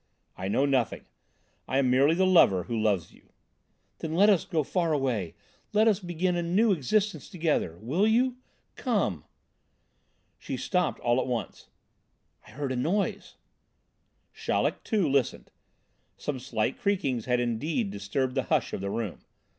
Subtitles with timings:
[0.35, 1.05] "I know nothing,
[1.67, 3.29] I am merely the lover who loves you."
[3.99, 5.35] "Then let us go far away.
[5.73, 7.77] Let us begin a new existence together.
[7.77, 8.37] Will you?
[8.75, 9.25] Come!"
[10.39, 11.67] She stopped all at once
[12.47, 13.35] "I heard a noise."
[14.33, 15.51] Chaleck, too, listened.
[16.17, 19.19] Some slight creakings had, indeed, disturbed the hush of the room.